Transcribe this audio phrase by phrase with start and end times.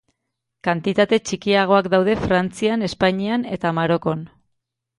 [0.67, 4.29] Kantitate txikiagoak daude Frantzian, Espainian eta Marokon.